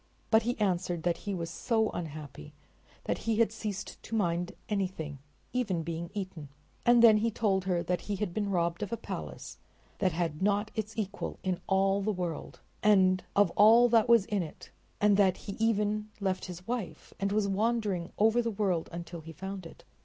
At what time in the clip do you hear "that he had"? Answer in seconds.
3.03-3.51, 7.83-8.33, 15.17-15.61